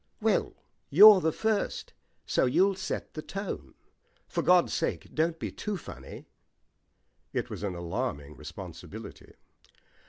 [0.19, 0.55] "Well,
[0.89, 1.93] you're the first,
[2.25, 3.75] so you'll set the tone.
[4.27, 6.25] For God's sake don't be too funny."
[7.33, 9.33] It was an alarming responsibility.